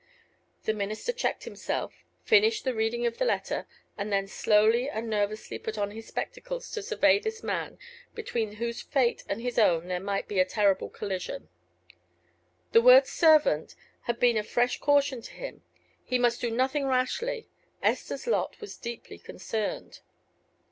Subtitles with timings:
[0.63, 5.59] The minister checked himself, finished the reading of the letter, and then slowly and nervously
[5.59, 7.77] put on his spectacles to survey this man,
[8.15, 11.49] between whose fate and his own there might be a terrible collision.
[12.71, 13.75] The word "servant"
[14.05, 15.61] had been a fresh caution to him.
[16.03, 17.47] He must do nothing rashly.
[17.83, 19.99] Esther's lot was deeply concerned.